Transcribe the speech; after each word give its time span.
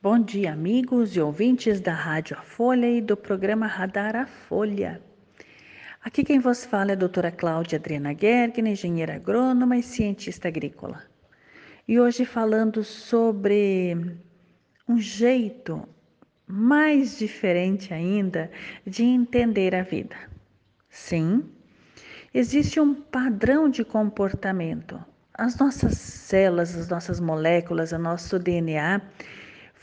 Bom 0.00 0.20
dia, 0.20 0.52
amigos 0.52 1.16
e 1.16 1.20
ouvintes 1.20 1.80
da 1.80 1.92
Rádio 1.92 2.38
A 2.38 2.42
Folha 2.42 2.88
e 2.88 3.00
do 3.00 3.16
programa 3.16 3.66
Radar 3.66 4.14
A 4.14 4.26
Folha. 4.28 5.02
Aqui 6.00 6.22
quem 6.22 6.38
vos 6.38 6.64
fala 6.64 6.90
é 6.90 6.92
a 6.92 6.96
doutora 6.96 7.32
Cláudia 7.32 7.80
Adriana 7.80 8.14
Gergen, 8.16 8.68
engenheira 8.68 9.16
agrônoma 9.16 9.76
e 9.76 9.82
cientista 9.82 10.46
agrícola. 10.46 11.02
E 11.88 11.98
hoje 11.98 12.24
falando 12.24 12.84
sobre 12.84 14.20
um 14.88 15.00
jeito 15.00 15.82
mais 16.46 17.18
diferente 17.18 17.92
ainda 17.92 18.52
de 18.86 19.02
entender 19.02 19.74
a 19.74 19.82
vida. 19.82 20.14
Sim, 20.88 21.42
existe 22.32 22.78
um 22.78 22.94
padrão 22.94 23.68
de 23.68 23.84
comportamento. 23.84 25.04
As 25.34 25.58
nossas 25.58 25.98
células, 25.98 26.76
as 26.76 26.88
nossas 26.88 27.18
moléculas, 27.18 27.90
o 27.90 27.98
nosso 27.98 28.38
DNA 28.38 29.02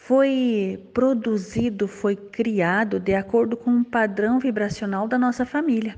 foi 0.08 0.88
produzido, 0.94 1.88
foi 1.88 2.16
criado 2.16 3.00
de 3.00 3.16
acordo 3.16 3.58
com 3.58 3.72
um 3.72 3.84
padrão 3.84 4.38
vibracional 4.38 5.08
da 5.08 5.18
nossa 5.18 5.48
família. 5.48 5.98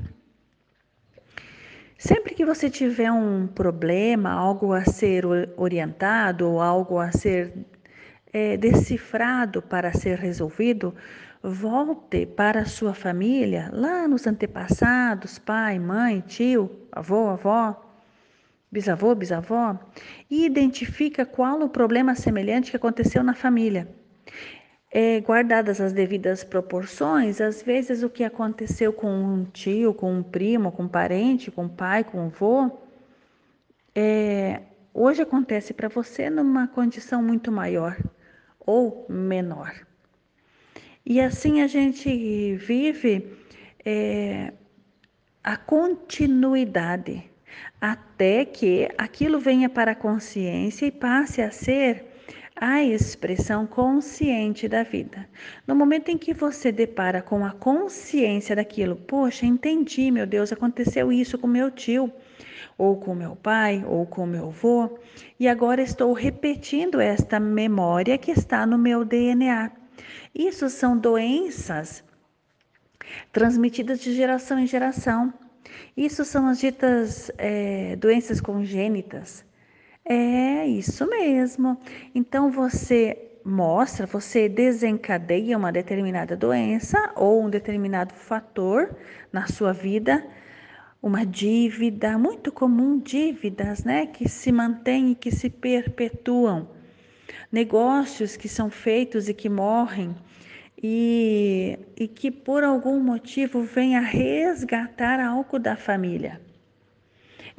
Sempre 1.98 2.34
que 2.34 2.46
você 2.46 2.70
tiver 2.70 3.12
um 3.12 3.48
problema, 3.48 4.32
algo 4.32 4.72
a 4.72 4.86
ser 4.86 5.26
orientado 5.58 6.50
ou 6.50 6.62
algo 6.62 7.00
a 7.00 7.12
ser 7.12 7.52
é, 8.32 8.56
decifrado 8.56 9.62
para 9.62 9.92
ser 9.92 10.18
resolvido, 10.18 10.96
volte 11.44 12.26
para 12.26 12.62
a 12.62 12.66
sua 12.66 12.94
família, 12.94 13.70
lá 13.74 14.08
nos 14.08 14.26
antepassados, 14.26 15.38
pai, 15.38 15.80
mãe, 15.80 16.22
tio, 16.22 16.88
avô, 16.94 17.28
avó, 17.28 17.87
bisavô, 18.72 19.16
bisavó, 19.16 19.78
e 20.30 20.46
identifica 20.46 21.26
qual 21.26 21.62
o 21.62 21.70
problema 21.70 22.16
semelhante 22.16 22.72
que 22.72 22.78
aconteceu 22.78 23.24
na 23.24 23.34
família. 23.34 23.88
É, 24.92 25.20
guardadas 25.20 25.82
as 25.82 25.92
devidas 25.92 26.44
proporções, 26.44 27.42
às 27.42 27.62
vezes 27.62 28.04
o 28.04 28.10
que 28.10 28.24
aconteceu 28.24 28.94
com 28.94 29.12
um 29.12 29.46
tio, 29.46 29.94
com 29.94 30.12
um 30.12 30.24
primo, 30.24 30.72
com 30.72 30.84
um 30.84 30.88
parente, 30.88 31.52
com 31.52 31.64
um 31.64 31.70
pai, 31.70 32.04
com 32.04 32.20
um 32.20 32.26
avô, 32.28 32.72
é, 33.94 34.62
hoje 34.94 35.22
acontece 35.22 35.74
para 35.74 35.90
você 35.90 36.30
numa 36.30 36.68
condição 36.68 37.22
muito 37.22 37.52
maior 37.52 37.98
ou 38.60 39.06
menor. 39.10 39.74
E 41.06 41.22
assim 41.22 41.62
a 41.62 41.68
gente 41.68 42.56
vive 42.56 43.34
é, 43.84 44.54
a 45.44 45.56
continuidade 45.56 47.30
até 47.80 48.46
que 48.46 48.90
aquilo 48.98 49.40
venha 49.40 49.70
para 49.70 49.92
a 49.92 49.96
consciência 49.96 50.86
e 50.86 50.92
passe 50.92 51.42
a 51.42 51.52
ser 51.52 52.06
a 52.60 52.84
expressão 52.84 53.68
consciente 53.68 54.68
da 54.68 54.82
vida. 54.82 55.28
No 55.66 55.76
momento 55.76 56.10
em 56.10 56.18
que 56.18 56.34
você 56.34 56.72
depara 56.72 57.22
com 57.22 57.46
a 57.46 57.52
consciência 57.52 58.56
daquilo, 58.56 58.96
poxa, 58.96 59.46
entendi, 59.46 60.10
meu 60.10 60.26
Deus, 60.26 60.52
aconteceu 60.52 61.12
isso 61.12 61.38
com 61.38 61.46
meu 61.46 61.70
tio, 61.70 62.12
ou 62.78 62.98
com 62.98 63.14
meu 63.14 63.36
pai, 63.36 63.84
ou 63.88 64.06
com 64.06 64.26
meu 64.26 64.48
avô, 64.48 65.00
e 65.40 65.48
agora 65.48 65.82
estou 65.82 66.14
repetindo 66.14 67.00
esta 67.00 67.40
memória 67.40 68.18
que 68.18 68.32
está 68.32 68.66
no 68.66 68.78
meu 68.78 69.06
DNA. 69.06 69.72
Isso 70.34 70.70
são 70.70 70.98
doenças 70.98 72.04
transmitidas 73.32 74.00
de 74.00 74.14
geração 74.14 74.60
em 74.60 74.68
geração. 74.68 75.34
Isso 75.96 76.24
são 76.24 76.48
as 76.48 76.60
ditas 76.60 77.32
é, 77.38 77.96
doenças 77.96 78.40
congênitas. 78.42 79.46
É 80.06 80.66
isso 80.66 81.08
mesmo. 81.10 81.78
Então 82.16 82.52
você 82.52 83.28
mostra, 83.44 84.06
você 84.06 84.50
desencadeia 84.50 85.58
uma 85.58 85.72
determinada 85.72 86.36
doença 86.36 87.12
ou 87.16 87.44
um 87.44 87.50
determinado 87.50 88.14
fator 88.14 88.96
na 89.32 89.48
sua 89.48 89.72
vida, 89.72 90.26
uma 91.02 91.26
dívida, 91.26 92.18
muito 92.18 92.52
comum 92.52 93.00
dívidas, 93.00 93.84
né, 93.84 94.06
que 94.06 94.28
se 94.28 94.52
mantêm 94.52 95.12
e 95.12 95.16
que 95.16 95.32
se 95.32 95.50
perpetuam. 95.50 96.70
Negócios 97.52 98.36
que 98.36 98.50
são 98.50 98.70
feitos 98.70 99.30
e 99.30 99.34
que 99.34 99.48
morrem 99.48 100.16
e, 100.82 101.80
e 101.96 102.08
que 102.08 102.30
por 102.30 102.64
algum 102.64 103.00
motivo 103.00 103.64
vem 103.64 103.96
a 103.96 104.02
resgatar 104.02 105.20
algo 105.20 105.58
da 105.58 105.76
família. 105.76 106.40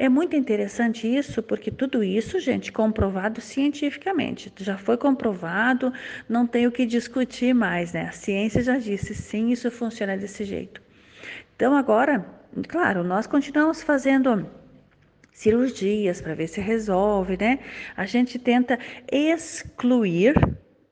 É 0.01 0.09
muito 0.09 0.37
interessante 0.37 1.13
isso, 1.13 1.43
porque 1.43 1.73
tudo 1.73 2.05
isso, 2.05 2.39
gente, 2.39 2.71
comprovado 2.71 3.41
cientificamente. 3.41 4.53
Já 4.59 4.79
foi 4.79 4.97
comprovado, 4.97 5.93
não 6.29 6.47
tem 6.47 6.69
o 6.69 6.73
que 6.73 6.87
discutir 6.87 7.53
mais, 7.53 7.93
né? 7.93 8.03
A 8.03 8.13
ciência 8.13 8.63
já 8.63 8.79
disse, 8.79 9.13
sim, 9.13 9.51
isso 9.51 9.69
funciona 9.73 10.17
desse 10.17 10.45
jeito. 10.45 10.81
Então, 11.57 11.75
agora, 11.75 12.25
claro, 12.69 13.03
nós 13.03 13.27
continuamos 13.27 13.83
fazendo 13.83 14.49
cirurgias 15.33 16.21
para 16.21 16.35
ver 16.35 16.47
se 16.47 16.61
resolve, 16.61 17.37
né? 17.37 17.59
A 17.97 18.07
gente 18.07 18.39
tenta 18.39 18.79
excluir 19.11 20.35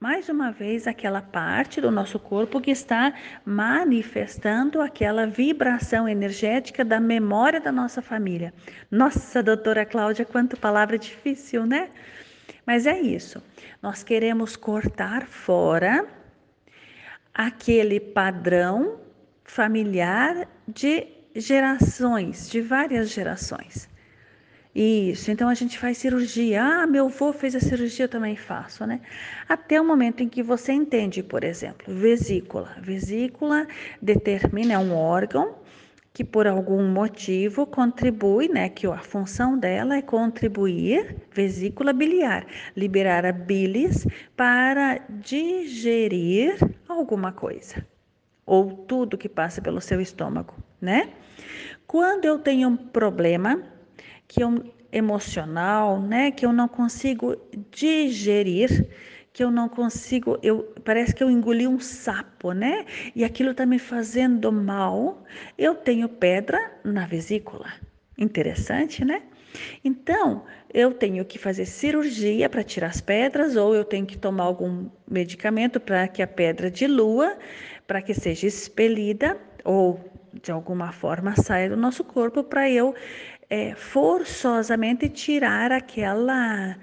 mais 0.06 0.28
uma 0.28 0.52
vez 0.52 0.86
aquela 0.86 1.20
parte 1.20 1.80
do 1.80 1.90
nosso 1.90 2.16
corpo 2.16 2.60
que 2.60 2.70
está 2.70 3.12
manifestando 3.44 4.80
aquela 4.80 5.26
vibração 5.26 6.08
energética 6.08 6.84
da 6.84 7.00
memória 7.00 7.60
da 7.60 7.72
nossa 7.72 8.00
família. 8.00 8.54
Nossa, 8.88 9.42
doutora 9.42 9.84
Cláudia, 9.84 10.24
quanto 10.24 10.56
palavra 10.56 10.96
difícil, 10.96 11.66
né? 11.66 11.90
Mas 12.64 12.86
é 12.86 13.00
isso. 13.00 13.42
Nós 13.82 14.04
queremos 14.04 14.54
cortar 14.54 15.26
fora 15.26 16.06
aquele 17.34 17.98
padrão 17.98 19.00
familiar 19.42 20.46
de 20.68 21.08
gerações, 21.34 22.48
de 22.48 22.60
várias 22.60 23.10
gerações. 23.10 23.88
Isso, 24.78 25.30
então 25.30 25.48
a 25.48 25.54
gente 25.54 25.78
faz 25.78 25.96
cirurgia. 25.96 26.62
Ah, 26.62 26.86
meu 26.86 27.06
avô 27.06 27.32
fez 27.32 27.56
a 27.56 27.60
cirurgia, 27.60 28.04
eu 28.04 28.10
também 28.10 28.36
faço, 28.36 28.86
né? 28.86 29.00
Até 29.48 29.80
o 29.80 29.84
momento 29.86 30.22
em 30.22 30.28
que 30.28 30.42
você 30.42 30.70
entende, 30.70 31.22
por 31.22 31.44
exemplo, 31.44 31.86
vesícula. 31.94 32.76
Vesícula 32.82 33.66
determina 34.02 34.74
é 34.74 34.78
um 34.78 34.94
órgão 34.94 35.54
que 36.12 36.22
por 36.22 36.46
algum 36.46 36.86
motivo 36.86 37.66
contribui, 37.66 38.48
né, 38.48 38.68
que 38.68 38.86
a 38.86 38.98
função 38.98 39.58
dela 39.58 39.96
é 39.96 40.02
contribuir, 40.02 41.16
vesícula 41.32 41.94
biliar, 41.94 42.46
liberar 42.76 43.24
a 43.24 43.32
bilis 43.32 44.06
para 44.36 44.98
digerir 45.08 46.58
alguma 46.86 47.32
coisa 47.32 47.82
ou 48.44 48.72
tudo 48.72 49.16
que 49.16 49.28
passa 49.28 49.62
pelo 49.62 49.80
seu 49.80 50.02
estômago, 50.02 50.54
né? 50.80 51.14
Quando 51.86 52.26
eu 52.26 52.38
tenho 52.38 52.68
um 52.68 52.76
problema, 52.76 53.75
que 54.28 54.42
eu 54.42 54.74
emocional, 54.92 56.00
né, 56.00 56.30
que 56.30 56.46
eu 56.46 56.52
não 56.52 56.68
consigo 56.68 57.36
digerir, 57.70 58.88
que 59.32 59.44
eu 59.44 59.50
não 59.50 59.68
consigo, 59.68 60.38
eu 60.42 60.62
parece 60.82 61.14
que 61.14 61.22
eu 61.22 61.30
engoli 61.30 61.66
um 61.66 61.78
sapo, 61.78 62.52
né? 62.52 62.86
E 63.14 63.22
aquilo 63.22 63.50
está 63.50 63.66
me 63.66 63.78
fazendo 63.78 64.50
mal. 64.50 65.22
Eu 65.58 65.74
tenho 65.74 66.08
pedra 66.08 66.58
na 66.82 67.04
vesícula. 67.04 67.70
Interessante, 68.16 69.04
né? 69.04 69.22
Então, 69.84 70.44
eu 70.72 70.94
tenho 70.94 71.22
que 71.22 71.38
fazer 71.38 71.66
cirurgia 71.66 72.48
para 72.48 72.62
tirar 72.62 72.88
as 72.88 73.02
pedras 73.02 73.56
ou 73.56 73.74
eu 73.74 73.84
tenho 73.84 74.06
que 74.06 74.16
tomar 74.16 74.44
algum 74.44 74.88
medicamento 75.06 75.78
para 75.78 76.08
que 76.08 76.22
a 76.22 76.26
pedra 76.26 76.70
dilua, 76.70 77.36
para 77.86 78.00
que 78.00 78.14
seja 78.14 78.46
expelida 78.46 79.38
ou 79.64 80.00
de 80.42 80.50
alguma 80.50 80.92
forma 80.92 81.34
saia 81.36 81.68
do 81.68 81.76
nosso 81.76 82.04
corpo 82.04 82.42
para 82.42 82.70
eu 82.70 82.94
é, 83.48 83.74
forçosamente 83.74 85.08
tirar 85.08 85.72
aquela, 85.72 86.76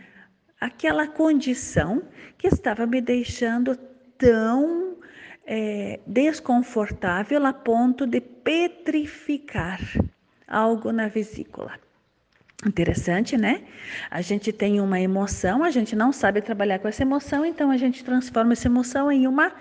aquela 0.59 1.07
condição 1.07 2.03
que 2.37 2.47
estava 2.47 2.85
me 2.85 3.01
deixando 3.01 3.75
tão 4.17 4.97
é, 5.45 5.99
desconfortável 6.07 7.45
a 7.45 7.53
ponto 7.53 8.07
de 8.07 8.21
petrificar 8.21 9.79
algo 10.47 10.91
na 10.91 11.07
vesícula. 11.07 11.73
Interessante, 12.65 13.35
né? 13.35 13.63
A 14.09 14.21
gente 14.21 14.53
tem 14.53 14.79
uma 14.79 14.99
emoção, 14.99 15.63
a 15.63 15.69
gente 15.69 15.97
não 15.97 16.13
sabe 16.13 16.41
trabalhar 16.41 16.79
com 16.79 16.87
essa 16.87 17.01
emoção, 17.01 17.45
então 17.45 17.69
a 17.69 17.75
gente 17.75 18.03
transforma 18.05 18.53
essa 18.53 18.67
emoção 18.67 19.11
em 19.11 19.27
uma 19.27 19.51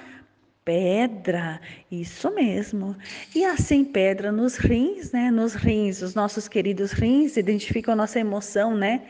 Pedra, 0.65 1.61
isso 1.91 2.33
mesmo. 2.33 2.97
E 3.35 3.45
assim, 3.45 3.85
pedra 3.85 4.31
nos 4.31 4.57
rins, 4.57 5.11
né? 5.11 5.31
Nos 5.31 5.55
rins, 5.55 6.03
os 6.03 6.15
nossos 6.15 6.47
queridos 6.47 6.93
rins 6.93 7.37
identificam 7.37 7.97
nossa 7.97 8.21
emoção, 8.21 8.77
né? 8.77 9.03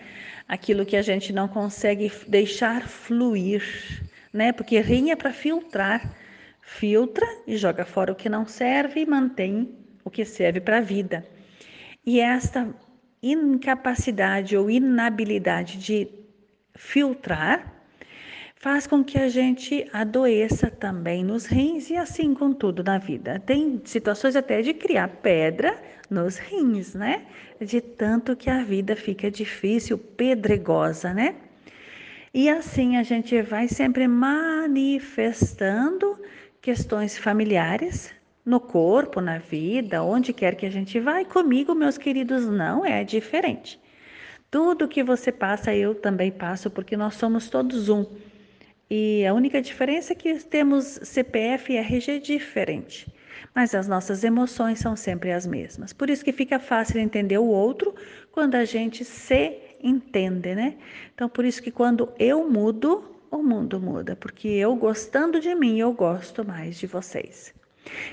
Aquilo 0.49 0.87
que 0.87 0.97
a 0.97 1.03
gente 1.03 1.33
não 1.33 1.47
consegue 1.47 2.11
deixar 2.27 2.89
fluir, 2.89 3.63
né? 4.33 4.51
Porque 4.53 4.81
rim 4.81 5.11
é 5.11 5.17
para 5.17 5.33
filtrar. 5.33 6.17
Filtra 6.63 7.27
e 7.47 7.57
joga 7.57 7.85
fora 7.85 8.13
o 8.13 8.17
que 8.17 8.29
não 8.29 8.47
serve 8.47 9.01
e 9.01 9.07
mantém 9.07 9.77
o 10.05 10.11
que 10.11 10.25
serve 10.25 10.61
para 10.61 10.79
a 10.79 10.81
vida. 10.81 11.27
E 12.05 12.19
esta 12.19 12.75
incapacidade 13.23 14.57
ou 14.57 14.71
inabilidade 14.71 15.77
de 15.77 16.09
filtrar 16.75 17.81
faz 18.62 18.87
com 18.87 19.03
que 19.03 19.19
a 19.19 19.29
gente 19.29 19.91
adoeça 19.93 20.70
também 20.70 21.25
nos 21.25 21.47
rins 21.47 21.91
e 21.91 21.97
assim 21.97 22.32
com 22.32 22.53
tudo 22.53 22.85
na 22.85 22.97
vida. 22.97 23.43
Tem 23.44 23.82
situações 23.85 24.37
até 24.37 24.62
de 24.62 24.73
criar 24.73 25.09
pedra 25.09 25.76
nos 26.09 26.38
rins, 26.38 26.94
né? 26.94 27.26
De 27.61 27.81
tanto 27.81 28.37
que 28.37 28.49
a 28.49 28.62
vida 28.62 28.94
fica 28.94 29.29
difícil, 29.29 29.99
pedregosa, 29.99 31.12
né? 31.12 31.35
E 32.32 32.49
assim 32.49 32.97
a 32.97 33.03
gente 33.03 33.43
vai 33.43 33.67
sempre 33.67 34.06
manifestando 34.06 36.17
questões 36.61 37.19
familiares 37.19 38.15
no 38.47 38.61
corpo, 38.61 39.20
na 39.20 39.38
vida, 39.38 40.05
onde 40.05 40.32
quer 40.32 40.55
que 40.55 40.67
a 40.67 40.70
gente. 40.70 40.99
E 40.99 41.25
comigo, 41.25 41.75
meus 41.75 41.99
queridos, 41.99 42.47
não 42.47 42.87
é 42.87 43.03
diferente. 43.03 43.81
Tudo 44.49 44.87
que 44.87 45.03
você 45.03 45.32
passa, 45.32 45.75
eu 45.75 45.97
também 45.97 46.31
passo, 46.31 46.70
porque 46.70 46.97
nós 46.97 47.17
somos 47.17 47.50
todos 47.50 47.88
um. 47.88 48.06
E 48.94 49.25
a 49.25 49.33
única 49.33 49.62
diferença 49.62 50.12
é 50.12 50.15
que 50.15 50.35
temos 50.44 51.00
CPF 51.03 51.73
e 51.73 51.79
RG 51.79 52.19
diferente, 52.19 53.11
mas 53.55 53.75
as 53.75 53.89
nossas 53.89 54.23
emoções 54.23 54.81
são 54.81 54.94
sempre 54.94 55.33
as 55.33 55.47
mesmas. 55.47 55.94
Por 55.94 56.11
isso 56.11 56.23
que 56.23 56.31
fica 56.31 56.59
fácil 56.59 57.00
entender 57.00 57.39
o 57.39 57.47
outro 57.47 57.94
quando 58.33 58.55
a 58.55 58.67
gente 58.67 59.03
se 59.03 59.56
entende, 59.83 60.55
né? 60.55 60.77
Então, 61.15 61.27
por 61.27 61.47
isso 61.47 61.62
que 61.62 61.71
quando 61.71 62.12
eu 62.19 62.47
mudo, 62.47 63.03
o 63.31 63.39
mundo 63.43 63.81
muda, 63.81 64.15
porque 64.15 64.49
eu 64.49 64.77
gostando 64.77 65.41
de 65.41 65.55
mim, 65.55 65.79
eu 65.79 65.94
gosto 65.94 66.47
mais 66.47 66.79
de 66.79 66.87
vocês. 66.87 67.55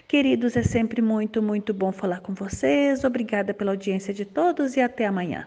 Queridos, 0.08 0.56
é 0.56 0.64
sempre 0.64 1.02
muito, 1.02 1.42
muito 1.42 1.74
bom 1.74 1.92
falar 1.92 2.22
com 2.22 2.34
vocês. 2.34 3.04
Obrigada 3.04 3.54
pela 3.54 3.72
audiência 3.72 4.14
de 4.14 4.24
todos 4.24 4.78
e 4.78 4.82
até 4.82 5.06
amanhã. 5.06 5.46